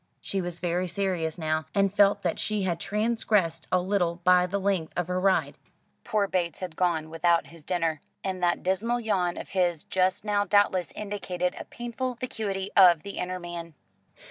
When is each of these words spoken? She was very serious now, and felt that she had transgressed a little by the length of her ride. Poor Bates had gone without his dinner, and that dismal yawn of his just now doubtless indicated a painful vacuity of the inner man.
She 0.19 0.41
was 0.41 0.59
very 0.59 0.87
serious 0.87 1.37
now, 1.37 1.67
and 1.75 1.95
felt 1.95 2.23
that 2.23 2.39
she 2.39 2.63
had 2.63 2.79
transgressed 2.79 3.67
a 3.71 3.79
little 3.79 4.15
by 4.23 4.47
the 4.47 4.59
length 4.59 4.93
of 4.97 5.09
her 5.09 5.19
ride. 5.19 5.59
Poor 6.03 6.27
Bates 6.27 6.57
had 6.57 6.75
gone 6.75 7.11
without 7.11 7.45
his 7.45 7.63
dinner, 7.63 8.01
and 8.23 8.41
that 8.41 8.63
dismal 8.63 8.99
yawn 8.99 9.37
of 9.37 9.49
his 9.49 9.83
just 9.83 10.25
now 10.25 10.43
doubtless 10.43 10.91
indicated 10.95 11.55
a 11.59 11.65
painful 11.65 12.15
vacuity 12.15 12.71
of 12.75 13.03
the 13.03 13.19
inner 13.19 13.37
man. 13.39 13.75